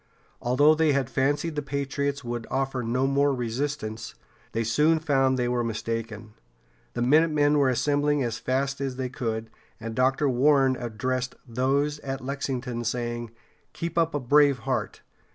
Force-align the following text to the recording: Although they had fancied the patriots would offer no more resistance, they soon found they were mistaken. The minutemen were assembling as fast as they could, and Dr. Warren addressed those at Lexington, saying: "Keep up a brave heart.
Although 0.41 0.73
they 0.73 0.93
had 0.93 1.11
fancied 1.11 1.55
the 1.55 1.61
patriots 1.61 2.23
would 2.23 2.47
offer 2.49 2.81
no 2.81 3.05
more 3.05 3.35
resistance, 3.35 4.15
they 4.51 4.63
soon 4.63 4.97
found 4.97 5.37
they 5.37 5.47
were 5.47 5.63
mistaken. 5.63 6.33
The 6.95 7.03
minutemen 7.03 7.59
were 7.59 7.69
assembling 7.69 8.23
as 8.23 8.39
fast 8.39 8.81
as 8.81 8.95
they 8.95 9.09
could, 9.09 9.51
and 9.79 9.93
Dr. 9.93 10.27
Warren 10.27 10.75
addressed 10.75 11.35
those 11.47 11.99
at 11.99 12.19
Lexington, 12.25 12.83
saying: 12.83 13.29
"Keep 13.73 13.95
up 13.95 14.15
a 14.15 14.19
brave 14.19 14.57
heart. 14.65 15.01